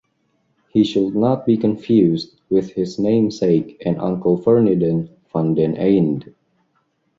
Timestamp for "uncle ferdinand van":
3.99-5.53